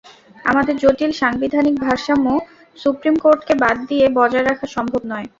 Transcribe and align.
আমাদের 0.45 0.75
জটিল 0.77 1.11
সাংবিধানিক 1.21 1.75
ভারসাম্য 1.79 2.27
সুপ্রিম 2.77 3.15
কোর্টকে 3.23 3.53
বাদ 3.63 3.77
দিয়ে 3.89 4.05
বজায় 4.17 4.45
রাখা 4.45 4.67
সম্ভব 4.75 5.01
নয়। 5.05 5.27